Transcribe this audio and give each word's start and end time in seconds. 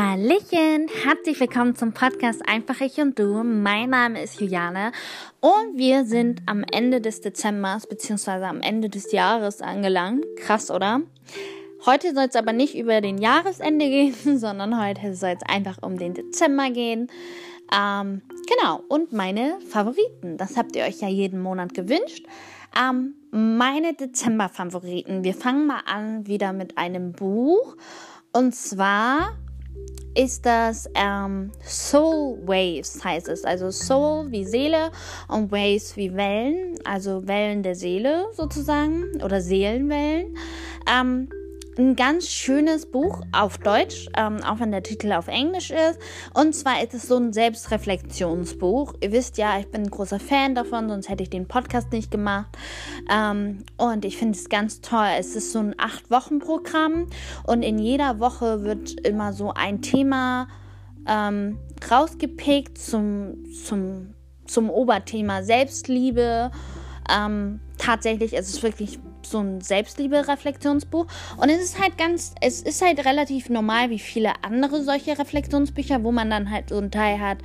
Hallöchen, 0.00 0.86
herzlich 1.02 1.40
willkommen 1.40 1.74
zum 1.74 1.92
Podcast 1.92 2.40
Einfach 2.48 2.80
ich 2.82 2.98
und 2.98 3.18
du. 3.18 3.42
Mein 3.42 3.90
Name 3.90 4.22
ist 4.22 4.40
Juliane 4.40 4.92
und 5.40 5.76
wir 5.76 6.04
sind 6.04 6.40
am 6.46 6.62
Ende 6.72 7.00
des 7.00 7.20
Dezembers 7.20 7.88
bzw. 7.88 8.44
am 8.44 8.60
Ende 8.60 8.88
des 8.88 9.10
Jahres 9.10 9.60
angelangt. 9.60 10.24
Krass, 10.36 10.70
oder? 10.70 11.00
Heute 11.84 12.14
soll 12.14 12.26
es 12.28 12.36
aber 12.36 12.52
nicht 12.52 12.78
über 12.78 13.00
den 13.00 13.18
Jahresende 13.18 13.86
gehen, 13.86 14.14
sondern 14.38 14.80
heute 14.80 15.16
soll 15.16 15.30
es 15.30 15.42
einfach 15.48 15.82
um 15.82 15.98
den 15.98 16.14
Dezember 16.14 16.70
gehen. 16.70 17.10
Ähm, 17.76 18.22
genau, 18.46 18.84
und 18.86 19.12
meine 19.12 19.58
Favoriten. 19.68 20.36
Das 20.36 20.56
habt 20.56 20.76
ihr 20.76 20.84
euch 20.84 21.00
ja 21.00 21.08
jeden 21.08 21.40
Monat 21.40 21.74
gewünscht. 21.74 22.24
Ähm, 22.80 23.14
meine 23.32 23.94
Dezember-Favoriten. 23.94 25.24
Wir 25.24 25.34
fangen 25.34 25.66
mal 25.66 25.82
an 25.86 26.28
wieder 26.28 26.52
mit 26.52 26.78
einem 26.78 27.10
Buch. 27.10 27.74
Und 28.32 28.54
zwar 28.54 29.36
ist 30.14 30.44
das 30.46 30.90
ähm, 30.94 31.52
Soul 31.64 32.38
Waves, 32.44 33.04
heißt 33.04 33.28
es. 33.28 33.44
Also 33.44 33.70
Soul 33.70 34.30
wie 34.30 34.44
Seele 34.44 34.90
und 35.28 35.52
Waves 35.52 35.96
wie 35.96 36.12
Wellen, 36.14 36.74
also 36.84 37.26
Wellen 37.28 37.62
der 37.62 37.76
Seele 37.76 38.26
sozusagen 38.32 39.22
oder 39.22 39.40
Seelenwellen. 39.40 40.36
Ähm, 40.90 41.28
ein 41.78 41.94
ganz 41.94 42.28
schönes 42.28 42.90
Buch 42.90 43.22
auf 43.32 43.58
Deutsch, 43.58 44.08
ähm, 44.16 44.42
auch 44.42 44.58
wenn 44.58 44.72
der 44.72 44.82
Titel 44.82 45.12
auf 45.12 45.28
Englisch 45.28 45.70
ist. 45.70 45.98
Und 46.34 46.54
zwar 46.54 46.82
ist 46.82 46.92
es 46.92 47.06
so 47.06 47.16
ein 47.16 47.32
Selbstreflexionsbuch. 47.32 48.94
Ihr 49.00 49.12
wisst 49.12 49.38
ja, 49.38 49.58
ich 49.60 49.68
bin 49.70 49.82
ein 49.82 49.90
großer 49.90 50.18
Fan 50.18 50.54
davon, 50.54 50.88
sonst 50.88 51.08
hätte 51.08 51.22
ich 51.22 51.30
den 51.30 51.46
Podcast 51.46 51.92
nicht 51.92 52.10
gemacht. 52.10 52.48
Ähm, 53.10 53.64
und 53.76 54.04
ich 54.04 54.16
finde 54.16 54.36
es 54.36 54.48
ganz 54.48 54.80
toll. 54.80 55.08
Es 55.18 55.36
ist 55.36 55.52
so 55.52 55.60
ein 55.60 55.74
Acht-Wochen-Programm 55.78 57.06
und 57.46 57.62
in 57.62 57.78
jeder 57.78 58.18
Woche 58.18 58.64
wird 58.64 59.06
immer 59.06 59.32
so 59.32 59.52
ein 59.54 59.80
Thema 59.80 60.48
ähm, 61.06 61.58
rausgepickt 61.88 62.76
zum, 62.76 63.44
zum, 63.52 64.14
zum 64.46 64.68
Oberthema 64.68 65.44
Selbstliebe. 65.44 66.50
Ähm, 67.08 67.60
tatsächlich 67.78 68.34
ist 68.34 68.48
es 68.48 68.62
wirklich 68.62 68.98
so 69.22 69.40
ein 69.40 69.60
Selbstliebe-Reflexionsbuch. 69.60 71.06
Und 71.36 71.48
es 71.48 71.62
ist 71.62 71.80
halt 71.80 71.98
ganz, 71.98 72.34
es 72.40 72.62
ist 72.62 72.82
halt 72.82 73.04
relativ 73.04 73.48
normal 73.48 73.90
wie 73.90 73.98
viele 73.98 74.32
andere 74.42 74.82
solche 74.82 75.18
Reflexionsbücher, 75.18 76.02
wo 76.04 76.12
man 76.12 76.30
dann 76.30 76.50
halt 76.50 76.70
so 76.70 76.78
einen 76.78 76.90
Teil 76.90 77.20
hat, 77.20 77.38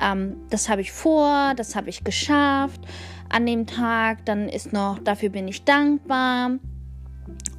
ähm, 0.00 0.36
das 0.50 0.68
habe 0.68 0.80
ich 0.80 0.92
vor, 0.92 1.54
das 1.56 1.76
habe 1.76 1.90
ich 1.90 2.04
geschafft 2.04 2.80
an 3.28 3.46
dem 3.46 3.66
Tag, 3.66 4.24
dann 4.26 4.48
ist 4.48 4.72
noch, 4.72 4.98
dafür 4.98 5.30
bin 5.30 5.48
ich 5.48 5.64
dankbar. 5.64 6.58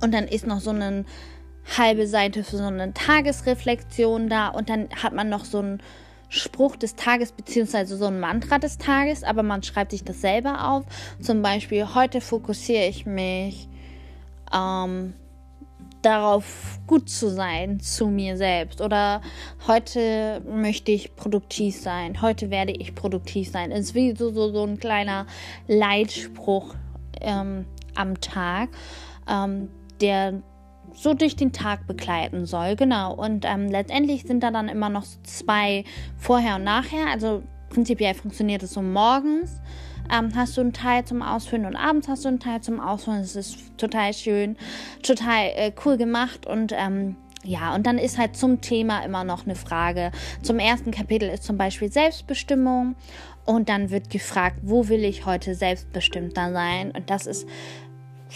Und 0.02 0.14
dann 0.14 0.28
ist 0.28 0.45
noch 0.45 0.59
so 0.59 0.72
eine 0.72 1.06
halbe 1.78 2.08
Seite 2.08 2.44
für 2.44 2.58
so 2.58 2.66
eine 2.66 2.94
Tagesreflexion 2.94 4.30
da 4.30 4.50
und 4.50 4.69
dann 4.69 4.89
hat 5.02 5.14
man 5.14 5.30
noch 5.30 5.45
so 5.45 5.59
ein 5.59 5.81
Spruch 6.33 6.75
des 6.75 6.95
Tages 6.95 7.31
beziehungsweise 7.31 7.95
so 7.95 8.05
ein 8.05 8.19
Mantra 8.19 8.57
des 8.57 8.79
Tages, 8.79 9.23
aber 9.23 9.43
man 9.43 9.61
schreibt 9.61 9.91
sich 9.91 10.03
das 10.03 10.19
selber 10.19 10.67
auf. 10.67 10.83
Zum 11.21 11.43
Beispiel, 11.43 11.93
heute 11.93 12.21
fokussiere 12.21 12.87
ich 12.87 13.05
mich 13.05 13.69
ähm, 14.51 15.13
darauf, 16.01 16.79
gut 16.87 17.07
zu 17.07 17.29
sein 17.29 17.79
zu 17.79 18.07
mir 18.07 18.35
selbst. 18.35 18.81
Oder 18.81 19.21
heute 19.67 20.41
möchte 20.41 20.91
ich 20.91 21.15
produktiv 21.15 21.79
sein. 21.79 22.19
Heute 22.23 22.49
werde 22.49 22.71
ich 22.71 22.95
produktiv 22.95 23.51
sein. 23.51 23.71
Es 23.71 23.87
ist 23.87 23.95
wie 23.95 24.15
so, 24.15 24.31
so, 24.31 24.51
so 24.51 24.63
ein 24.63 24.79
kleiner 24.79 25.27
Leitspruch 25.67 26.73
ähm, 27.21 27.65
am 27.93 28.19
Tag, 28.21 28.69
ähm, 29.29 29.69
der 30.01 30.41
so 30.94 31.13
durch 31.13 31.36
den 31.36 31.52
Tag 31.52 31.88
begleiten 31.88 32.45
soll. 32.45 32.75
Genau. 32.75 33.13
Und 33.13 33.45
ähm, 33.45 33.69
letztendlich 33.69 34.23
sind 34.23 34.41
da 34.41 34.52
dann 34.52 34.69
immer 34.69 34.90
noch 34.90 35.03
zwei 35.23 35.84
vorher 36.17 36.56
und 36.56 36.63
nachher. 36.63 37.07
Also 37.12 37.44
prinzipiell 37.69 38.13
funktioniert 38.13 38.63
es 38.63 38.73
so 38.73 38.81
morgens. 38.81 39.62
Ähm, 40.12 40.29
hast 40.35 40.57
du 40.57 40.62
einen 40.62 40.73
Teil 40.73 41.06
zum 41.06 41.22
Ausfüllen 41.22 41.66
und 41.66 41.75
abends 41.75 42.07
hast 42.07 42.25
du 42.25 42.29
einen 42.29 42.40
Teil 42.40 42.62
zum 42.62 42.79
Ausfüllen. 42.79 43.22
Es 43.22 43.35
ist 43.35 43.78
total 43.78 44.13
schön, 44.13 44.57
total 45.01 45.45
äh, 45.56 45.72
cool 45.85 45.97
gemacht 45.97 46.45
und 46.45 46.73
ähm, 46.75 47.16
ja, 47.46 47.75
und 47.75 47.85
dann 47.85 47.97
ist 47.97 48.17
halt 48.17 48.38
zum 48.38 48.62
Thema 48.62 49.03
immer 49.03 49.25
noch 49.25 49.46
eine 49.46 49.56
Frage. 49.56 50.12
Zum 50.41 50.59
ersten 50.59 50.91
Kapitel 50.91 51.28
ist 51.28 51.44
zum 51.44 51.57
Beispiel 51.57 51.91
Selbstbestimmung 51.91 52.96
und 53.46 53.67
dann 53.67 53.90
wird 53.90 54.09
gefragt, 54.09 54.59
wo 54.62 54.88
will 54.88 55.03
ich 55.03 55.25
heute 55.25 55.53
selbstbestimmter 55.53 56.53
sein? 56.53 56.91
Und 56.91 57.09
das 57.09 57.28
ist 57.28 57.47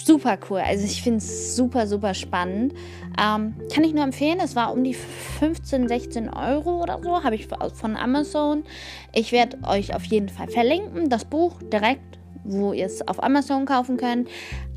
super 0.06 0.38
cool. 0.50 0.60
Also 0.60 0.86
ich 0.86 1.02
finde 1.02 1.18
es 1.18 1.56
super, 1.56 1.88
super 1.88 2.14
spannend. 2.14 2.74
Ähm, 3.20 3.56
kann 3.74 3.84
ich 3.84 3.94
nur 3.94 4.04
empfehlen. 4.04 4.40
Es 4.42 4.56
war 4.56 4.74
um 4.74 4.84
die 4.84 4.94
15, 4.94 5.88
16 5.88 6.30
Euro 6.30 6.82
oder 6.82 7.00
so. 7.02 7.24
Habe 7.24 7.36
ich 7.36 7.48
von 7.48 7.96
Amazon. 7.96 8.64
Ich 9.14 9.32
werde 9.32 9.58
euch 9.68 9.96
auf 9.96 10.04
jeden 10.06 10.30
Fall 10.30 10.48
verlinken. 10.48 11.10
Das 11.10 11.26
Buch 11.26 11.62
direkt, 11.62 12.20
wo 12.44 12.74
ihr 12.74 12.86
es 12.86 13.08
auf 13.08 13.24
Amazon 13.24 13.66
kaufen 13.66 13.98
könnt. 13.98 14.30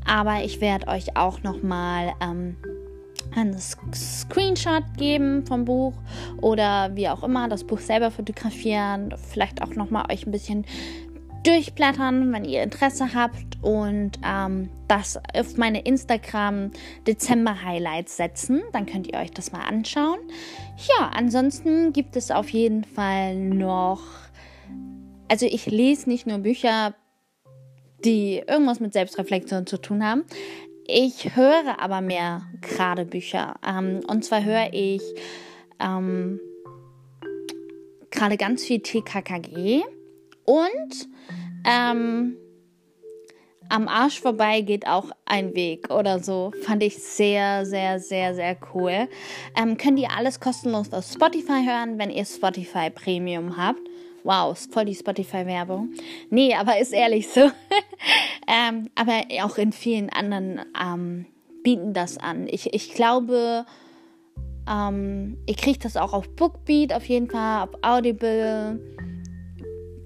Aber 0.05 0.43
ich 0.43 0.61
werde 0.61 0.87
euch 0.87 1.15
auch 1.15 1.43
nochmal 1.43 2.13
ähm, 2.21 2.57
einen 3.35 3.57
Screenshot 3.59 4.83
geben 4.97 5.45
vom 5.45 5.65
Buch 5.65 5.93
oder 6.41 6.95
wie 6.95 7.07
auch 7.07 7.23
immer 7.23 7.47
das 7.47 7.63
Buch 7.63 7.79
selber 7.79 8.11
fotografieren. 8.11 9.13
Vielleicht 9.29 9.61
auch 9.61 9.75
nochmal 9.75 10.11
euch 10.11 10.25
ein 10.25 10.31
bisschen 10.31 10.65
durchblättern, 11.43 12.31
wenn 12.31 12.45
ihr 12.45 12.63
Interesse 12.63 13.13
habt 13.13 13.57
und 13.61 14.11
ähm, 14.25 14.69
das 14.87 15.19
auf 15.33 15.57
meine 15.57 15.81
Instagram 15.81 16.71
Dezember 17.07 17.63
Highlights 17.63 18.17
setzen. 18.17 18.61
Dann 18.73 18.85
könnt 18.85 19.07
ihr 19.07 19.19
euch 19.19 19.31
das 19.31 19.51
mal 19.51 19.61
anschauen. 19.61 20.19
Ja, 20.97 21.11
ansonsten 21.13 21.93
gibt 21.93 22.15
es 22.15 22.31
auf 22.31 22.49
jeden 22.49 22.83
Fall 22.83 23.35
noch. 23.35 24.01
Also 25.27 25.45
ich 25.45 25.65
lese 25.65 26.09
nicht 26.09 26.27
nur 26.27 26.39
Bücher, 26.39 26.93
die 28.03 28.43
irgendwas 28.47 28.79
mit 28.79 28.93
Selbstreflexion 28.93 29.65
zu 29.65 29.77
tun 29.77 30.03
haben. 30.05 30.23
Ich 30.87 31.35
höre 31.35 31.79
aber 31.79 32.01
mehr 32.01 32.41
gerade 32.61 33.05
Bücher. 33.05 33.55
Ähm, 33.65 34.01
und 34.07 34.25
zwar 34.25 34.43
höre 34.43 34.73
ich 34.73 35.01
ähm, 35.79 36.39
gerade 38.09 38.37
ganz 38.37 38.63
viel 38.63 38.81
TKKG 38.81 39.83
und 40.45 41.07
ähm, 41.65 42.37
am 43.71 43.87
Arsch 43.87 44.19
vorbei 44.19 44.61
geht 44.61 44.85
auch 44.85 45.11
ein 45.25 45.55
Weg 45.55 45.89
oder 45.89 46.19
so. 46.19 46.51
Fand 46.63 46.83
ich 46.83 46.97
sehr, 46.97 47.65
sehr, 47.65 47.99
sehr, 47.99 48.35
sehr 48.35 48.57
cool. 48.73 49.07
Ähm, 49.57 49.77
könnt 49.77 49.97
ihr 49.97 50.09
alles 50.15 50.39
kostenlos 50.39 50.91
auf 50.91 51.05
Spotify 51.05 51.65
hören, 51.65 51.97
wenn 51.97 52.09
ihr 52.09 52.25
Spotify 52.25 52.89
Premium 52.89 53.55
habt. 53.55 53.79
Wow, 54.23 54.53
ist 54.53 54.71
voll 54.73 54.85
die 54.85 54.93
Spotify-Werbung. 54.93 55.93
Nee, 56.29 56.53
aber 56.53 56.79
ist 56.79 56.93
ehrlich 56.93 57.29
so. 57.29 57.39
ähm, 58.47 58.89
aber 58.93 59.23
auch 59.43 59.57
in 59.57 59.71
vielen 59.71 60.09
anderen 60.09 60.61
ähm, 60.79 61.25
bieten 61.63 61.93
das 61.93 62.17
an. 62.17 62.47
Ich, 62.47 62.73
ich 62.73 62.93
glaube, 62.93 63.65
ähm, 64.69 65.37
ihr 65.47 65.55
kriegt 65.55 65.85
das 65.85 65.97
auch 65.97 66.13
auf 66.13 66.29
Bookbeat 66.35 66.93
auf 66.93 67.05
jeden 67.05 67.29
Fall, 67.29 67.63
auf 67.63 67.69
Audible 67.81 68.79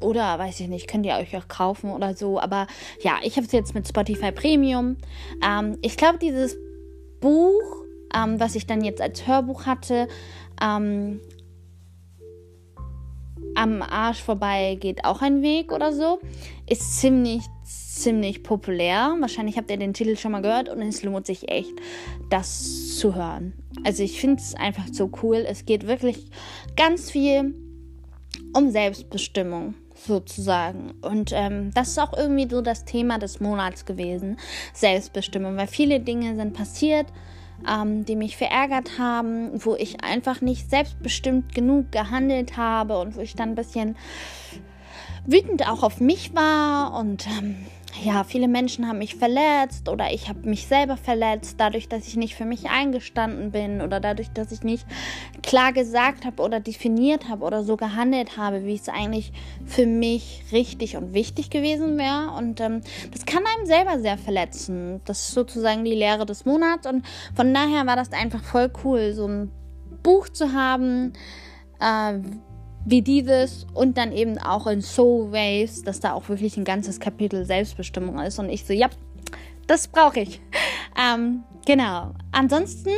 oder 0.01 0.37
weiß 0.39 0.59
ich 0.59 0.67
nicht, 0.67 0.87
könnt 0.87 1.05
ihr 1.05 1.15
euch 1.15 1.35
auch 1.37 1.47
kaufen 1.47 1.91
oder 1.91 2.15
so. 2.15 2.39
Aber 2.39 2.67
ja, 3.01 3.17
ich 3.23 3.35
habe 3.37 3.45
es 3.45 3.51
jetzt 3.51 3.75
mit 3.75 3.87
Spotify 3.87 4.31
Premium. 4.31 4.97
Ähm, 5.45 5.77
ich 5.81 5.97
glaube, 5.97 6.17
dieses 6.19 6.57
Buch, 7.21 7.83
ähm, 8.15 8.39
was 8.39 8.55
ich 8.55 8.67
dann 8.67 8.83
jetzt 8.83 9.01
als 9.01 9.25
Hörbuch 9.27 9.65
hatte, 9.65 10.07
ähm, 10.61 11.19
am 13.55 13.81
Arsch 13.81 14.21
vorbei 14.21 14.77
geht 14.79 15.05
auch 15.05 15.21
ein 15.21 15.41
Weg 15.41 15.71
oder 15.71 15.93
so, 15.93 16.19
ist 16.69 16.99
ziemlich, 16.99 17.41
ziemlich 17.63 18.43
populär. 18.43 19.15
Wahrscheinlich 19.19 19.57
habt 19.57 19.71
ihr 19.71 19.77
den 19.77 19.93
Titel 19.93 20.17
schon 20.17 20.33
mal 20.33 20.41
gehört 20.41 20.67
und 20.67 20.81
es 20.81 21.03
lohnt 21.03 21.25
sich 21.25 21.49
echt, 21.49 21.71
das 22.29 22.97
zu 22.97 23.15
hören. 23.15 23.53
Also 23.85 24.03
ich 24.03 24.19
finde 24.19 24.41
es 24.41 24.55
einfach 24.55 24.87
so 24.91 25.09
cool. 25.23 25.45
Es 25.47 25.65
geht 25.65 25.87
wirklich 25.87 26.29
ganz 26.75 27.09
viel 27.09 27.55
um 28.53 28.71
Selbstbestimmung 28.71 29.73
sozusagen. 30.05 30.93
Und 31.01 31.31
ähm, 31.33 31.71
das 31.73 31.89
ist 31.89 31.99
auch 31.99 32.13
irgendwie 32.15 32.47
so 32.49 32.61
das 32.61 32.85
Thema 32.85 33.17
des 33.19 33.39
Monats 33.39 33.85
gewesen, 33.85 34.37
Selbstbestimmung, 34.73 35.57
weil 35.57 35.67
viele 35.67 35.99
Dinge 35.99 36.35
sind 36.35 36.53
passiert, 36.53 37.07
ähm, 37.69 38.05
die 38.05 38.15
mich 38.15 38.37
verärgert 38.37 38.99
haben, 38.99 39.51
wo 39.63 39.75
ich 39.75 40.03
einfach 40.03 40.41
nicht 40.41 40.69
selbstbestimmt 40.69 41.53
genug 41.53 41.91
gehandelt 41.91 42.57
habe 42.57 42.99
und 42.99 43.15
wo 43.15 43.21
ich 43.21 43.35
dann 43.35 43.49
ein 43.49 43.55
bisschen 43.55 43.95
wütend 45.25 45.67
auch 45.67 45.83
auf 45.83 45.99
mich 45.99 46.35
war 46.35 46.93
und 46.93 47.25
ähm, 47.39 47.65
ja, 48.03 48.23
viele 48.23 48.47
Menschen 48.47 48.87
haben 48.87 48.99
mich 48.99 49.15
verletzt 49.15 49.87
oder 49.89 50.11
ich 50.11 50.27
habe 50.27 50.47
mich 50.47 50.67
selber 50.67 50.97
verletzt, 50.97 51.55
dadurch, 51.57 51.87
dass 51.87 52.07
ich 52.07 52.15
nicht 52.15 52.35
für 52.35 52.45
mich 52.45 52.69
eingestanden 52.69 53.51
bin 53.51 53.81
oder 53.81 53.99
dadurch, 53.99 54.29
dass 54.31 54.51
ich 54.51 54.63
nicht 54.63 54.85
klar 55.41 55.71
gesagt 55.71 56.25
habe 56.25 56.41
oder 56.41 56.59
definiert 56.59 57.29
habe 57.29 57.45
oder 57.45 57.63
so 57.63 57.77
gehandelt 57.77 58.37
habe, 58.37 58.65
wie 58.65 58.75
es 58.75 58.89
eigentlich 58.89 59.31
für 59.65 59.85
mich 59.85 60.43
richtig 60.51 60.97
und 60.97 61.13
wichtig 61.13 61.49
gewesen 61.49 61.97
wäre. 61.97 62.31
Und 62.37 62.59
ähm, 62.59 62.81
das 63.11 63.25
kann 63.25 63.43
einem 63.45 63.65
selber 63.65 63.99
sehr 63.99 64.17
verletzen. 64.17 65.01
Das 65.05 65.27
ist 65.27 65.33
sozusagen 65.33 65.85
die 65.85 65.95
Lehre 65.95 66.25
des 66.25 66.45
Monats 66.45 66.87
und 66.87 67.05
von 67.35 67.53
daher 67.53 67.85
war 67.85 67.95
das 67.95 68.11
einfach 68.11 68.43
voll 68.43 68.71
cool, 68.83 69.13
so 69.13 69.27
ein 69.27 69.51
Buch 70.03 70.29
zu 70.29 70.53
haben, 70.53 71.13
äh, 71.79 72.19
wie 72.85 73.01
dieses 73.01 73.65
und 73.73 73.97
dann 73.97 74.11
eben 74.11 74.37
auch 74.37 74.67
in 74.67 74.81
Soul 74.81 75.31
Waves, 75.31 75.81
dass 75.81 75.99
da 75.99 76.13
auch 76.13 76.29
wirklich 76.29 76.55
ein 76.55 76.63
ganzes 76.63 76.99
Kapitel 76.99 77.43
Selbstbestimmung 77.45 78.19
ist. 78.19 78.39
Und 78.39 78.49
ich 78.49 78.63
so, 78.63 78.73
ja, 78.73 78.89
das 79.67 79.87
brauche 79.87 80.21
ich. 80.21 80.39
Ähm, 80.97 81.43
genau. 81.65 82.13
Ansonsten, 82.31 82.89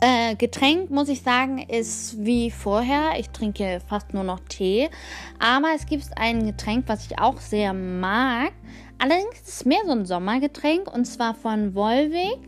äh, 0.00 0.34
Getränk, 0.34 0.90
muss 0.90 1.08
ich 1.08 1.22
sagen, 1.22 1.60
ist 1.60 2.16
wie 2.18 2.50
vorher. 2.50 3.12
Ich 3.20 3.30
trinke 3.30 3.80
fast 3.86 4.12
nur 4.12 4.24
noch 4.24 4.40
Tee. 4.48 4.90
Aber 5.38 5.68
es 5.76 5.86
gibt 5.86 6.08
ein 6.16 6.44
Getränk, 6.44 6.88
was 6.88 7.06
ich 7.06 7.20
auch 7.20 7.38
sehr 7.38 7.72
mag. 7.72 8.50
Allerdings 8.98 9.42
ist 9.42 9.48
es 9.48 9.64
mehr 9.64 9.78
so 9.86 9.92
ein 9.92 10.06
Sommergetränk 10.06 10.92
und 10.92 11.04
zwar 11.04 11.36
von 11.36 11.76
Volvic. 11.76 12.40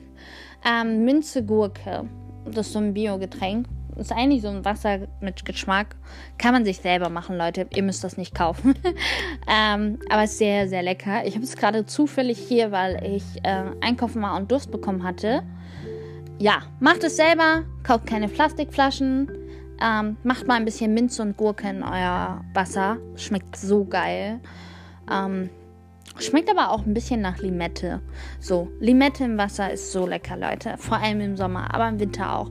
Ähm, 0.69 1.04
Minze 1.04 1.44
Gurke. 1.44 2.08
Das 2.44 2.66
ist 2.66 2.72
so 2.72 2.81
ein 2.81 2.94
Bio-Getränk 2.94 3.69
ist 3.98 4.12
eigentlich 4.12 4.42
so 4.42 4.48
ein 4.48 4.64
Wasser 4.64 5.00
mit 5.20 5.44
Geschmack. 5.44 5.96
Kann 6.38 6.52
man 6.52 6.64
sich 6.64 6.78
selber 6.78 7.08
machen, 7.08 7.36
Leute. 7.36 7.66
Ihr 7.74 7.82
müsst 7.82 8.04
das 8.04 8.16
nicht 8.16 8.34
kaufen. 8.34 8.74
ähm, 9.48 9.98
aber 10.08 10.24
ist 10.24 10.38
sehr, 10.38 10.68
sehr 10.68 10.82
lecker. 10.82 11.26
Ich 11.26 11.34
habe 11.34 11.44
es 11.44 11.56
gerade 11.56 11.86
zufällig 11.86 12.38
hier, 12.38 12.70
weil 12.70 13.02
ich 13.04 13.24
äh, 13.42 13.64
einkaufen 13.80 14.22
war 14.22 14.36
und 14.36 14.50
Durst 14.50 14.70
bekommen 14.70 15.02
hatte. 15.02 15.42
Ja, 16.38 16.62
macht 16.80 17.02
es 17.04 17.16
selber. 17.16 17.64
Kauft 17.82 18.06
keine 18.06 18.28
Plastikflaschen. 18.28 19.30
Ähm, 19.80 20.16
macht 20.22 20.46
mal 20.46 20.54
ein 20.54 20.64
bisschen 20.64 20.94
Minze 20.94 21.22
und 21.22 21.36
Gurke 21.36 21.68
in 21.68 21.82
euer 21.82 22.44
Wasser. 22.54 22.98
Schmeckt 23.16 23.56
so 23.56 23.84
geil. 23.84 24.40
Ähm, 25.10 25.50
Schmeckt 26.20 26.50
aber 26.50 26.72
auch 26.72 26.84
ein 26.84 26.94
bisschen 26.94 27.20
nach 27.20 27.38
Limette. 27.38 28.00
So, 28.40 28.68
Limette 28.80 29.24
im 29.24 29.38
Wasser 29.38 29.70
ist 29.72 29.92
so 29.92 30.04
lecker, 30.04 30.36
Leute. 30.36 30.74
Vor 30.76 30.98
allem 30.98 31.20
im 31.20 31.36
Sommer, 31.36 31.72
aber 31.72 31.88
im 31.88 32.00
Winter 32.00 32.32
auch. 32.32 32.50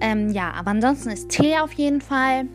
Ähm, 0.00 0.30
ja, 0.30 0.52
aber 0.52 0.70
ansonsten 0.70 1.10
ist 1.10 1.30
Tee 1.30 1.56
auf 1.58 1.72
jeden 1.72 2.00
Fall. 2.00 2.46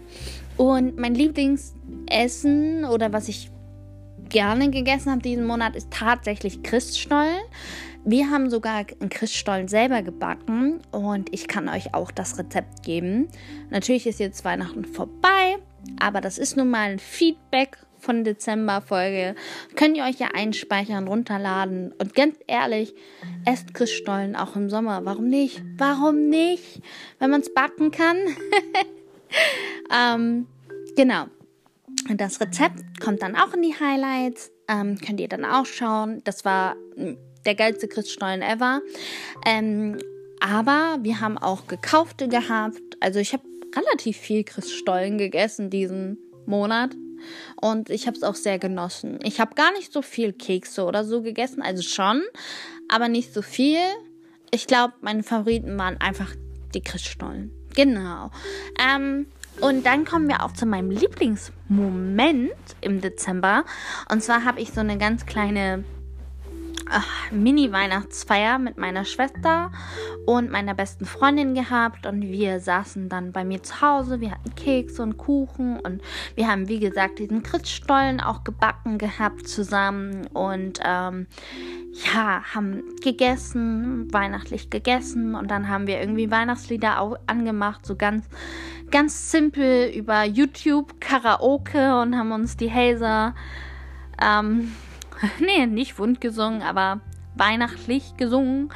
Und 0.58 0.98
mein 0.98 1.16
Lieblingsessen 1.16 2.86
oder 2.86 3.14
was 3.14 3.28
ich 3.28 3.52
gerne 4.30 4.70
gegessen 4.70 5.12
habe 5.12 5.22
diesen 5.22 5.46
Monat 5.46 5.76
ist 5.76 5.92
tatsächlich 5.92 6.64
Christstollen. 6.64 7.42
Wir 8.04 8.32
haben 8.32 8.50
sogar 8.50 8.86
einen 9.00 9.10
Christstollen 9.10 9.68
selber 9.68 10.02
gebacken 10.02 10.80
und 10.92 11.34
ich 11.34 11.48
kann 11.48 11.70
euch 11.70 11.94
auch 11.94 12.10
das 12.10 12.40
Rezept 12.40 12.84
geben. 12.84 13.28
Natürlich 13.70 14.08
ist 14.08 14.20
jetzt 14.20 14.44
Weihnachten 14.44 14.86
vorbei, 14.86 15.58
aber 16.00 16.22
das 16.22 16.38
ist 16.38 16.58
nun 16.58 16.70
mal 16.70 16.92
ein 16.92 17.00
Feedback 17.00 17.78
von 18.02 18.24
Dezember-Folge. 18.24 19.36
Könnt 19.76 19.98
ihr 19.98 20.04
euch 20.04 20.20
ja 20.20 20.30
einspeichern, 20.34 21.08
runterladen. 21.08 21.94
Und 22.00 22.16
ganz 22.16 22.36
ehrlich, 22.48 22.94
esst 23.46 23.74
Christstollen 23.74 24.36
auch 24.36 24.56
im 24.56 24.70
Sommer. 24.70 25.06
Warum 25.06 25.28
nicht? 25.28 25.62
Warum 25.78 26.30
nicht? 26.30 26.82
Wenn 27.20 27.30
man 27.30 27.42
es 27.42 27.54
backen 27.54 27.92
kann. 27.92 28.18
ähm, 29.96 30.48
genau. 30.96 31.26
Das 32.16 32.42
Rezept 32.42 33.00
kommt 33.00 33.22
dann 33.22 33.36
auch 33.36 33.54
in 33.54 33.62
die 33.62 33.76
Highlights. 33.80 34.52
Ähm, 34.68 34.98
könnt 34.98 35.20
ihr 35.20 35.28
dann 35.28 35.46
auch 35.46 35.66
schauen. 35.66 36.22
Das 36.24 36.46
war 36.46 36.76
hm, 36.96 37.18
der 37.46 37.56
geilste 37.56 37.88
Christstollen 37.88 38.42
ever. 38.42 38.82
Ähm, 39.46 39.98
aber 40.40 40.98
wir 41.02 41.22
haben 41.22 41.38
auch 41.38 41.68
gekaufte 41.68 42.28
gehabt. 42.28 42.82
Also 43.00 43.20
ich 43.20 43.34
habe 43.34 43.44
relativ 43.76 44.18
viel 44.18 44.44
Christstollen 44.44 45.18
gegessen 45.18 45.70
diesen 45.70 46.18
Monat. 46.46 46.92
Und 47.60 47.90
ich 47.90 48.08
habe 48.08 48.18
es 48.18 48.24
auch 48.24 48.36
sehr 48.36 48.60
genossen. 48.60 49.20
Ich 49.24 49.40
habe 49.40 49.56
gar 49.56 49.72
nicht 49.74 49.92
so 49.94 50.02
viel 50.02 50.34
Kekse 50.34 50.84
oder 50.84 51.04
so 51.04 51.22
gegessen, 51.22 51.62
also 51.62 51.82
schon, 51.82 52.22
aber 52.88 53.08
nicht 53.08 53.34
so 53.34 53.42
viel. 53.42 53.80
Ich 54.52 54.68
glaube, 54.68 54.94
meine 55.02 55.24
Favoriten 55.24 55.78
waren 55.78 55.98
einfach 56.00 56.34
die 56.74 56.82
Christstollen. 56.82 57.52
Genau. 57.74 58.32
Ähm, 58.80 59.28
und 59.60 59.86
dann 59.86 60.06
kommen 60.06 60.28
wir 60.28 60.44
auch 60.44 60.54
zu 60.54 60.66
meinem 60.66 60.92
Lieblingsmoment 60.92 62.52
im 62.82 63.02
Dezember. 63.02 63.64
Und 64.10 64.24
zwar 64.24 64.44
habe 64.46 64.60
ich 64.60 64.72
so 64.72 64.80
eine 64.80 64.98
ganz 64.98 65.26
kleine 65.26 65.84
Mini-Weihnachtsfeier 67.32 68.60
mit 68.60 68.78
meiner 68.78 69.06
Schwester 69.06 69.72
und 70.26 70.52
meiner 70.52 70.74
besten 70.74 71.06
Freundin 71.06 71.54
gehabt. 71.54 72.06
Und 72.06 72.22
wir 72.22 72.60
saßen 72.60 73.10
dann 73.10 73.32
bei 73.32 73.44
mir 73.44 73.64
zu 73.64 73.82
Hause. 73.82 74.22
Wir 74.22 74.32
hatten 74.32 74.56
Kekse 74.56 75.02
und 75.04 75.18
Kuchen. 75.18 75.80
Und 75.80 76.02
wir 76.36 76.48
haben, 76.48 76.68
wie 76.68 76.80
gesagt, 76.80 77.20
diesen 77.20 77.44
Christstollen 77.44 78.20
auch 78.20 78.44
gebacken 78.44 78.98
gehabt 78.98 79.48
zusammen. 79.48 80.28
Und 80.28 80.80
ähm, 80.84 81.28
ja, 82.14 82.44
haben 82.54 82.84
gegessen, 83.02 84.12
weihnachtlich 84.14 84.70
gegessen. 84.70 85.36
Und 85.36 85.52
dann 85.52 85.70
haben 85.70 85.88
wir 85.88 86.00
irgendwie 86.00 86.32
Weihnachtslieder 86.32 87.00
auch 87.00 87.18
angemacht, 87.28 87.86
so 87.86 87.96
ganz, 87.96 88.26
ganz 88.92 89.32
simpel 89.32 89.90
über 89.90 90.24
YouTube 90.24 91.00
Karaoke. 91.00 92.00
Und 92.02 92.18
haben 92.18 92.32
uns 92.32 92.58
die 92.58 92.72
Hazer 92.72 93.34
ähm, 94.22 94.72
nee, 95.40 95.66
nicht 95.66 95.98
wund 96.00 96.22
gesungen, 96.22 96.62
aber 96.62 97.02
weihnachtlich 97.36 98.18
gesungen. 98.18 98.70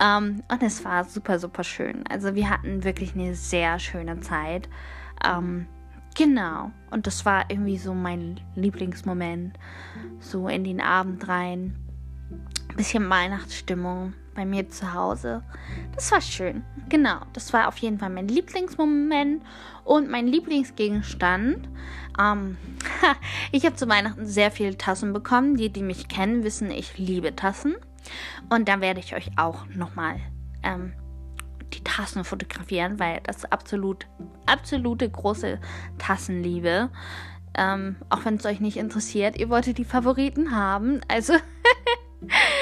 Ähm, 0.00 0.42
und 0.48 0.62
es 0.62 0.84
war 0.84 1.04
super, 1.04 1.38
super 1.38 1.64
schön. 1.64 2.04
Also 2.08 2.34
wir 2.34 2.50
hatten 2.50 2.84
wirklich 2.84 3.14
eine 3.14 3.34
sehr 3.34 3.78
schöne 3.78 4.20
Zeit. 4.20 4.68
Ähm, 5.24 5.66
genau. 6.16 6.70
Und 6.90 7.06
das 7.06 7.24
war 7.24 7.46
irgendwie 7.48 7.78
so 7.78 7.94
mein 7.94 8.40
Lieblingsmoment. 8.54 9.58
So 10.20 10.48
in 10.48 10.64
den 10.64 10.80
Abend 10.80 11.26
rein. 11.28 11.76
Bisschen 12.76 13.08
Weihnachtsstimmung 13.08 14.14
bei 14.36 14.44
mir 14.44 14.68
zu 14.68 14.94
Hause. 14.94 15.42
Das 15.94 16.12
war 16.12 16.20
schön. 16.20 16.62
Genau, 16.88 17.18
das 17.32 17.52
war 17.52 17.66
auf 17.66 17.78
jeden 17.78 17.98
Fall 17.98 18.10
mein 18.10 18.28
Lieblingsmoment 18.28 19.42
und 19.84 20.10
mein 20.10 20.28
Lieblingsgegenstand. 20.28 21.68
Ähm, 22.20 22.56
ich 23.52 23.64
habe 23.64 23.74
zu 23.74 23.88
Weihnachten 23.88 24.26
sehr 24.26 24.50
viele 24.50 24.78
Tassen 24.78 25.12
bekommen. 25.12 25.56
Die, 25.56 25.70
die 25.70 25.82
mich 25.82 26.06
kennen, 26.08 26.44
wissen, 26.44 26.70
ich 26.70 26.98
liebe 26.98 27.34
Tassen. 27.34 27.74
Und 28.50 28.68
da 28.68 28.80
werde 28.80 29.00
ich 29.00 29.16
euch 29.16 29.30
auch 29.36 29.66
nochmal 29.74 30.20
ähm, 30.62 30.92
die 31.72 31.82
Tassen 31.82 32.22
fotografieren, 32.22 33.00
weil 33.00 33.20
das 33.24 33.44
absolut, 33.50 34.06
absolute 34.46 35.08
große 35.10 35.58
Tassenliebe. 35.98 36.90
Ähm, 37.58 37.96
auch 38.10 38.24
wenn 38.24 38.34
es 38.34 38.44
euch 38.44 38.60
nicht 38.60 38.76
interessiert, 38.76 39.38
ihr 39.38 39.48
wolltet 39.48 39.78
die 39.78 39.84
Favoriten 39.84 40.54
haben. 40.54 41.00
Also 41.08 41.32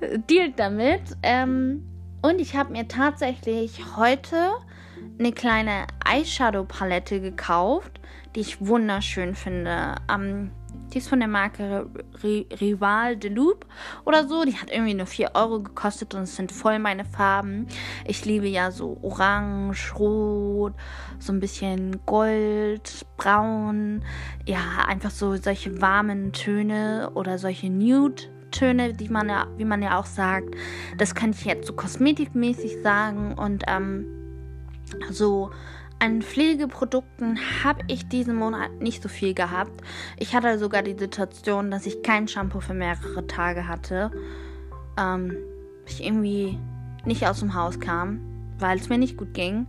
dealt 0.00 0.58
damit. 0.58 1.02
Ähm, 1.22 1.84
und 2.22 2.40
ich 2.40 2.56
habe 2.56 2.72
mir 2.72 2.88
tatsächlich 2.88 3.96
heute 3.96 4.50
eine 5.18 5.32
kleine 5.32 5.86
Eyeshadow-Palette 6.04 7.20
gekauft, 7.20 8.00
die 8.34 8.40
ich 8.40 8.66
wunderschön 8.66 9.34
finde. 9.34 9.96
Ähm, 10.12 10.50
die 10.92 10.98
ist 10.98 11.08
von 11.08 11.18
der 11.18 11.28
Marke 11.28 11.88
Rival 12.22 13.16
de 13.16 13.30
Loop 13.30 13.66
oder 14.04 14.26
so. 14.26 14.44
Die 14.44 14.56
hat 14.56 14.70
irgendwie 14.70 14.94
nur 14.94 15.06
4 15.06 15.32
Euro 15.34 15.60
gekostet 15.60 16.14
und 16.14 16.22
es 16.22 16.36
sind 16.36 16.50
voll 16.50 16.78
meine 16.78 17.04
Farben. 17.04 17.66
Ich 18.06 18.24
liebe 18.24 18.48
ja 18.48 18.70
so 18.70 18.96
Orange, 19.02 19.94
Rot, 19.98 20.74
so 21.18 21.32
ein 21.32 21.40
bisschen 21.40 22.00
Gold, 22.06 23.06
Braun. 23.16 24.02
Ja, 24.46 24.86
einfach 24.86 25.10
so 25.10 25.36
solche 25.36 25.80
warmen 25.80 26.32
Töne 26.32 27.10
oder 27.14 27.38
solche 27.38 27.68
Nude 27.68 28.24
Töne, 28.58 28.92
die 28.92 29.08
man 29.08 29.28
ja, 29.28 29.46
wie 29.56 29.64
man 29.64 29.82
ja 29.82 29.98
auch 29.98 30.06
sagt. 30.06 30.54
Das 30.96 31.14
kann 31.14 31.30
ich 31.30 31.44
jetzt 31.44 31.66
so 31.66 31.72
kosmetikmäßig 31.72 32.82
sagen. 32.82 33.34
Und 33.34 33.64
ähm, 33.68 34.06
so 35.10 35.50
an 36.00 36.22
Pflegeprodukten 36.22 37.38
habe 37.62 37.80
ich 37.86 38.08
diesen 38.08 38.34
Monat 38.34 38.80
nicht 38.80 39.02
so 39.02 39.08
viel 39.08 39.34
gehabt. 39.34 39.80
Ich 40.16 40.34
hatte 40.34 40.58
sogar 40.58 40.82
die 40.82 40.98
Situation, 40.98 41.70
dass 41.70 41.86
ich 41.86 42.02
kein 42.02 42.26
Shampoo 42.26 42.60
für 42.60 42.74
mehrere 42.74 43.26
Tage 43.26 43.68
hatte. 43.68 44.10
Ähm, 44.98 45.36
ich 45.86 46.04
irgendwie 46.04 46.58
nicht 47.04 47.26
aus 47.26 47.40
dem 47.40 47.54
Haus 47.54 47.78
kam, 47.78 48.20
weil 48.58 48.78
es 48.78 48.88
mir 48.88 48.98
nicht 48.98 49.16
gut 49.16 49.34
ging. 49.34 49.66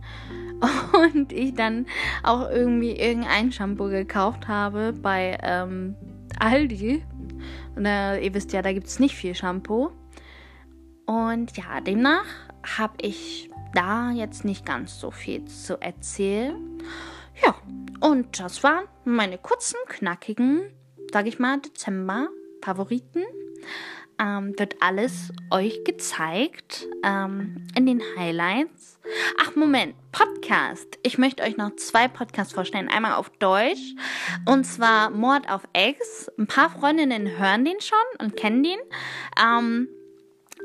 Und 1.14 1.32
ich 1.32 1.54
dann 1.54 1.86
auch 2.22 2.50
irgendwie 2.50 2.92
irgendein 2.92 3.52
Shampoo 3.52 3.88
gekauft 3.88 4.48
habe 4.48 4.92
bei 4.92 5.38
ähm, 5.42 5.94
Aldi 6.38 7.02
und 7.76 7.86
äh, 7.86 8.20
ihr 8.20 8.34
wisst 8.34 8.52
ja, 8.52 8.62
da 8.62 8.72
gibt 8.72 8.86
es 8.86 8.98
nicht 8.98 9.14
viel 9.14 9.34
Shampoo. 9.34 9.90
Und 11.06 11.56
ja, 11.56 11.80
demnach 11.80 12.26
habe 12.78 12.94
ich 13.02 13.50
da 13.74 14.10
jetzt 14.10 14.44
nicht 14.44 14.64
ganz 14.64 15.00
so 15.00 15.10
viel 15.10 15.44
zu 15.46 15.80
erzählen. 15.80 16.56
Ja, 17.44 17.54
und 18.00 18.38
das 18.40 18.62
waren 18.62 18.84
meine 19.04 19.38
kurzen, 19.38 19.76
knackigen, 19.88 20.62
sage 21.12 21.28
ich 21.28 21.38
mal, 21.38 21.60
Dezember-Favoriten 21.60 23.24
ähm, 24.20 24.58
wird 24.58 24.76
alles 24.80 25.32
euch 25.50 25.82
gezeigt 25.84 26.86
ähm, 27.02 27.66
in 27.74 27.86
den 27.86 28.02
Highlights. 28.16 29.00
Ach, 29.40 29.56
Moment, 29.56 29.94
Podcast. 30.12 30.98
Ich 31.02 31.18
möchte 31.18 31.42
euch 31.42 31.56
noch 31.56 31.74
zwei 31.76 32.06
Podcasts 32.06 32.52
vorstellen. 32.52 32.88
Einmal 32.88 33.14
auf 33.14 33.30
Deutsch 33.38 33.94
und 34.46 34.64
zwar 34.64 35.10
Mord 35.10 35.50
auf 35.50 35.62
Eggs. 35.72 36.30
Ein 36.38 36.46
paar 36.46 36.70
Freundinnen 36.70 37.38
hören 37.38 37.64
den 37.64 37.80
schon 37.80 37.98
und 38.26 38.36
kennen 38.36 38.62
den. 38.62 38.78
Ähm, 39.42 39.88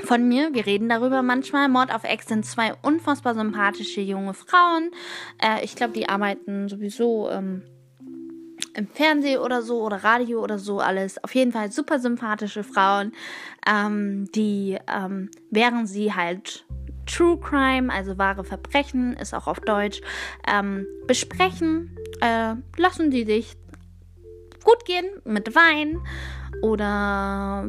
von 0.04 0.28
mir. 0.28 0.54
Wir 0.54 0.66
reden 0.66 0.90
darüber 0.90 1.22
manchmal. 1.22 1.70
Mord 1.70 1.94
auf 1.94 2.04
Ex 2.04 2.28
sind 2.28 2.46
zwei 2.46 2.74
unfassbar 2.82 3.34
sympathische 3.34 4.02
junge 4.02 4.34
Frauen. 4.34 4.92
Äh, 5.42 5.64
ich 5.64 5.76
glaube, 5.76 5.94
die 5.94 6.10
arbeiten 6.10 6.68
sowieso 6.68 7.30
ähm, 7.30 7.64
im 8.76 8.88
Fernsehen 8.88 9.40
oder 9.40 9.62
so 9.62 9.82
oder 9.82 10.04
Radio 10.04 10.42
oder 10.42 10.60
so 10.60 10.80
alles. 10.80 11.24
Auf 11.24 11.34
jeden 11.36 11.52
Fall 11.52 11.72
super 11.72 12.00
sympathische 12.00 12.64
Frauen, 12.64 13.14
ähm, 13.68 14.30
die 14.34 14.78
ähm, 14.88 15.30
während 15.50 15.88
sie 15.88 16.14
halt 16.14 16.66
True 17.06 17.40
Crime, 17.40 17.94
also 17.94 18.18
wahre 18.18 18.44
Verbrechen, 18.44 19.16
ist 19.16 19.34
auch 19.34 19.48
auf 19.48 19.60
Deutsch, 19.60 20.02
ähm, 20.48 20.88
besprechen, 21.08 21.96
äh, 22.22 22.56
lassen 22.78 23.12
die 23.12 23.26
sich 23.26 23.56
gut 24.64 24.86
gehen 24.86 25.06
mit 25.24 25.54
Wein 25.56 26.00
oder 26.62 27.68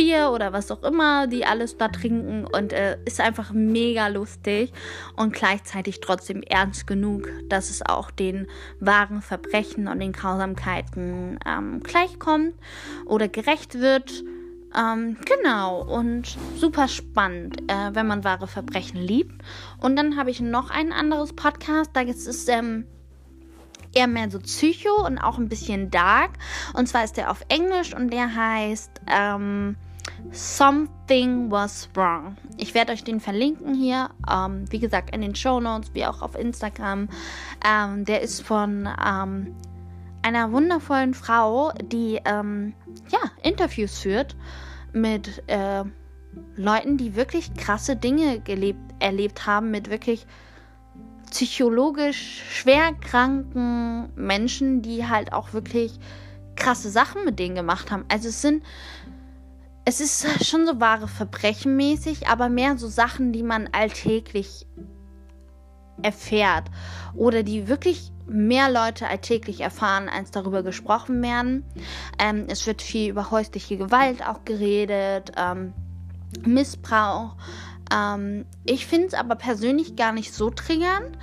Bier 0.00 0.30
oder 0.30 0.54
was 0.54 0.70
auch 0.70 0.82
immer, 0.82 1.26
die 1.26 1.44
alles 1.44 1.76
da 1.76 1.88
trinken 1.88 2.46
und 2.46 2.72
äh, 2.72 2.96
ist 3.04 3.20
einfach 3.20 3.52
mega 3.52 4.08
lustig 4.08 4.72
und 5.14 5.34
gleichzeitig 5.34 6.00
trotzdem 6.00 6.42
ernst 6.42 6.86
genug, 6.86 7.28
dass 7.50 7.68
es 7.68 7.84
auch 7.84 8.10
den 8.10 8.46
wahren 8.78 9.20
Verbrechen 9.20 9.88
und 9.88 10.00
den 10.00 10.12
Grausamkeiten 10.12 11.38
ähm, 11.46 11.80
gleichkommt 11.82 12.54
oder 13.04 13.28
gerecht 13.28 13.78
wird. 13.78 14.24
Ähm, 14.74 15.18
genau, 15.26 15.82
und 15.82 16.38
super 16.56 16.88
spannend, 16.88 17.60
äh, 17.70 17.90
wenn 17.92 18.06
man 18.06 18.24
wahre 18.24 18.46
Verbrechen 18.46 19.02
liebt. 19.02 19.42
Und 19.82 19.96
dann 19.96 20.16
habe 20.16 20.30
ich 20.30 20.40
noch 20.40 20.70
ein 20.70 20.94
anderes 20.94 21.34
Podcast, 21.34 21.90
da 21.92 22.00
ist 22.00 22.26
es 22.26 22.48
ähm, 22.48 22.86
eher 23.94 24.06
mehr 24.06 24.30
so 24.30 24.38
Psycho 24.38 25.04
und 25.04 25.18
auch 25.18 25.36
ein 25.36 25.50
bisschen 25.50 25.90
dark. 25.90 26.30
Und 26.72 26.88
zwar 26.88 27.04
ist 27.04 27.18
der 27.18 27.30
auf 27.30 27.44
Englisch 27.50 27.94
und 27.94 28.10
der 28.10 28.34
heißt 28.34 28.92
ähm, 29.06 29.76
Something 30.32 31.50
was 31.50 31.88
wrong. 31.94 32.36
Ich 32.56 32.74
werde 32.74 32.92
euch 32.92 33.04
den 33.04 33.20
verlinken 33.20 33.74
hier, 33.74 34.10
ähm, 34.30 34.64
wie 34.70 34.78
gesagt, 34.78 35.14
in 35.14 35.22
den 35.22 35.34
Show 35.34 35.60
Notes, 35.60 35.90
wie 35.94 36.06
auch 36.06 36.22
auf 36.22 36.36
Instagram. 36.36 37.08
Ähm, 37.66 38.04
der 38.04 38.20
ist 38.20 38.42
von 38.42 38.88
ähm, 39.04 39.54
einer 40.22 40.52
wundervollen 40.52 41.14
Frau, 41.14 41.72
die 41.82 42.20
ähm, 42.24 42.74
ja, 43.10 43.18
Interviews 43.42 43.98
führt 43.98 44.36
mit 44.92 45.42
äh, 45.48 45.84
Leuten, 46.56 46.96
die 46.96 47.16
wirklich 47.16 47.54
krasse 47.54 47.96
Dinge 47.96 48.40
gelebt, 48.40 48.80
erlebt 48.98 49.46
haben, 49.46 49.70
mit 49.70 49.90
wirklich 49.90 50.26
psychologisch 51.30 52.42
schwerkranken 52.50 54.10
Menschen, 54.16 54.82
die 54.82 55.06
halt 55.06 55.32
auch 55.32 55.52
wirklich 55.52 55.98
krasse 56.56 56.90
Sachen 56.90 57.24
mit 57.24 57.38
denen 57.38 57.54
gemacht 57.54 57.90
haben. 57.90 58.04
Also 58.08 58.28
es 58.28 58.42
sind 58.42 58.62
es 59.84 60.00
ist 60.00 60.46
schon 60.46 60.66
so 60.66 60.80
wahre 60.80 61.08
Verbrechen 61.08 61.76
mäßig, 61.76 62.28
aber 62.28 62.48
mehr 62.48 62.78
so 62.78 62.88
Sachen, 62.88 63.32
die 63.32 63.42
man 63.42 63.68
alltäglich 63.72 64.66
erfährt 66.02 66.70
oder 67.14 67.42
die 67.42 67.68
wirklich 67.68 68.12
mehr 68.26 68.70
Leute 68.70 69.08
alltäglich 69.08 69.60
erfahren, 69.60 70.08
als 70.08 70.30
darüber 70.30 70.62
gesprochen 70.62 71.20
werden. 71.22 71.64
Ähm, 72.18 72.44
es 72.48 72.66
wird 72.66 72.80
viel 72.80 73.10
über 73.10 73.30
häusliche 73.30 73.76
Gewalt 73.76 74.26
auch 74.26 74.44
geredet, 74.44 75.32
ähm, 75.36 75.72
Missbrauch. 76.44 77.36
Ähm, 77.92 78.46
ich 78.64 78.86
finde 78.86 79.08
es 79.08 79.14
aber 79.14 79.34
persönlich 79.34 79.96
gar 79.96 80.12
nicht 80.12 80.32
so 80.32 80.50
triggernd, 80.50 81.18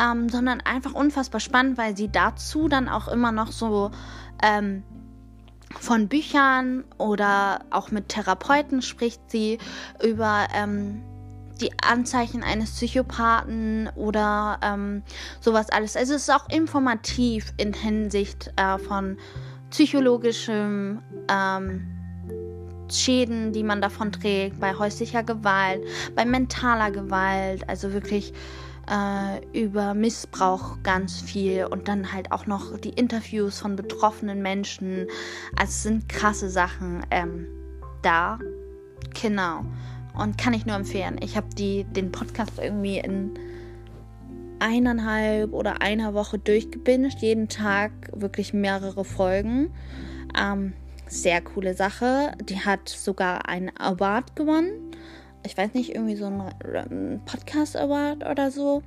ähm, 0.00 0.28
sondern 0.28 0.60
einfach 0.60 0.92
unfassbar 0.94 1.40
spannend, 1.40 1.76
weil 1.76 1.96
sie 1.96 2.10
dazu 2.10 2.68
dann 2.68 2.88
auch 2.88 3.08
immer 3.08 3.32
noch 3.32 3.50
so 3.50 3.90
ähm, 4.42 4.84
von 5.80 6.08
Büchern 6.08 6.84
oder 6.98 7.60
auch 7.70 7.90
mit 7.90 8.08
Therapeuten 8.08 8.82
spricht 8.82 9.20
sie 9.30 9.58
über 10.02 10.46
ähm, 10.54 11.02
die 11.60 11.70
Anzeichen 11.82 12.42
eines 12.42 12.72
Psychopathen 12.72 13.88
oder 13.94 14.58
ähm, 14.62 15.02
sowas 15.40 15.70
alles. 15.70 15.96
Also 15.96 16.14
es 16.14 16.22
ist 16.22 16.34
auch 16.34 16.48
informativ 16.48 17.52
in 17.56 17.72
Hinsicht 17.72 18.52
äh, 18.56 18.78
von 18.78 19.16
psychologischem 19.70 21.00
ähm, 21.28 21.86
Schäden, 22.90 23.52
die 23.52 23.62
man 23.62 23.80
davon 23.80 24.12
trägt, 24.12 24.60
bei 24.60 24.74
häuslicher 24.74 25.22
Gewalt, 25.22 25.82
bei 26.14 26.24
mentaler 26.24 26.90
Gewalt, 26.90 27.68
also 27.68 27.92
wirklich 27.92 28.32
äh, 28.90 29.58
über 29.58 29.94
Missbrauch 29.94 30.78
ganz 30.82 31.20
viel 31.20 31.66
und 31.66 31.88
dann 31.88 32.12
halt 32.12 32.32
auch 32.32 32.46
noch 32.46 32.78
die 32.78 32.90
Interviews 32.90 33.58
von 33.60 33.76
betroffenen 33.76 34.42
Menschen. 34.42 35.06
Also 35.56 35.70
es 35.70 35.82
sind 35.82 36.08
krasse 36.08 36.50
Sachen 36.50 37.04
ähm, 37.10 37.46
da. 38.02 38.38
Genau. 39.20 39.64
Und 40.18 40.38
kann 40.38 40.54
ich 40.54 40.66
nur 40.66 40.76
empfehlen. 40.76 41.18
Ich 41.22 41.36
habe 41.36 41.48
den 41.54 42.12
Podcast 42.12 42.52
irgendwie 42.58 42.98
in 42.98 43.34
eineinhalb 44.60 45.52
oder 45.52 45.82
einer 45.82 46.14
Woche 46.14 46.38
durchgebinged. 46.38 47.20
Jeden 47.20 47.48
Tag 47.48 47.90
wirklich 48.12 48.54
mehrere 48.54 49.04
Folgen. 49.04 49.72
Ähm, 50.38 50.72
sehr 51.08 51.40
coole 51.42 51.74
Sache. 51.74 52.32
Die 52.42 52.60
hat 52.60 52.88
sogar 52.88 53.48
einen 53.48 53.70
Award 53.78 54.36
gewonnen 54.36 54.94
ich 55.44 55.56
weiß 55.56 55.74
nicht, 55.74 55.94
irgendwie 55.94 56.16
so 56.16 56.26
ein 56.26 57.22
Podcast 57.26 57.76
Award 57.76 58.26
oder 58.26 58.50
so. 58.50 58.82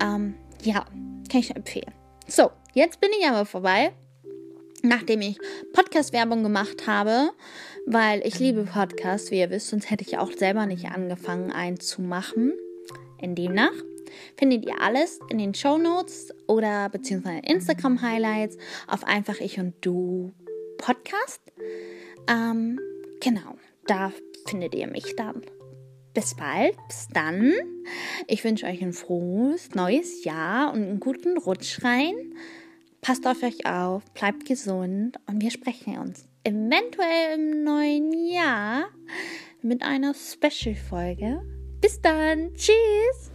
Ähm, 0.00 0.34
ja, 0.62 0.84
kann 1.30 1.40
ich 1.40 1.54
empfehlen. 1.54 1.92
So, 2.26 2.50
jetzt 2.74 3.00
bin 3.00 3.10
ich 3.18 3.26
aber 3.26 3.44
vorbei, 3.44 3.92
nachdem 4.82 5.20
ich 5.20 5.38
Podcast-Werbung 5.72 6.42
gemacht 6.42 6.86
habe, 6.86 7.30
weil 7.86 8.26
ich 8.26 8.38
liebe 8.38 8.64
Podcasts, 8.64 9.30
wie 9.30 9.40
ihr 9.40 9.50
wisst, 9.50 9.68
sonst 9.68 9.90
hätte 9.90 10.04
ich 10.04 10.18
auch 10.18 10.32
selber 10.32 10.66
nicht 10.66 10.86
angefangen, 10.86 11.52
einen 11.52 11.80
zu 11.80 12.02
machen. 12.02 12.54
In 13.18 13.34
demnach 13.34 13.72
findet 14.36 14.66
ihr 14.66 14.80
alles 14.80 15.20
in 15.30 15.38
den 15.38 15.54
Show 15.54 15.78
Notes 15.78 16.34
oder 16.46 16.88
beziehungsweise 16.88 17.40
Instagram 17.46 18.02
Highlights 18.02 18.56
auf 18.86 19.04
einfach 19.04 19.40
ich 19.40 19.58
und 19.58 19.74
du 19.80 20.32
Podcast. 20.78 21.40
Ähm, 22.28 22.78
genau, 23.20 23.56
da 23.86 24.12
findet 24.46 24.74
ihr 24.74 24.86
mich 24.86 25.14
dann 25.16 25.42
bis 26.14 26.34
bald, 26.34 26.76
bis 26.88 27.08
dann. 27.12 27.52
Ich 28.26 28.44
wünsche 28.44 28.66
euch 28.66 28.82
ein 28.82 28.92
frohes 28.92 29.74
neues 29.74 30.24
Jahr 30.24 30.72
und 30.72 30.82
einen 30.82 31.00
guten 31.00 31.38
Rutsch 31.38 31.82
rein. 31.84 32.14
Passt 33.00 33.26
auf 33.26 33.42
euch 33.42 33.66
auf, 33.66 34.04
bleibt 34.12 34.44
gesund 34.46 35.16
und 35.26 35.42
wir 35.42 35.50
sprechen 35.50 35.98
uns 35.98 36.26
eventuell 36.44 37.34
im 37.34 37.64
neuen 37.64 38.12
Jahr 38.28 38.84
mit 39.62 39.82
einer 39.82 40.14
Special-Folge. 40.14 41.42
Bis 41.80 42.00
dann. 42.00 42.54
Tschüss. 42.54 43.32